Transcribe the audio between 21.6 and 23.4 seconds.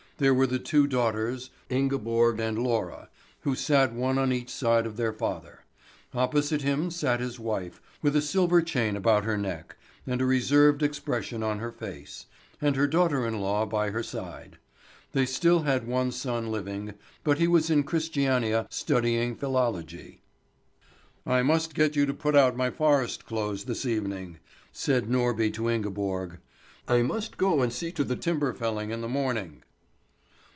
get you to put out my forest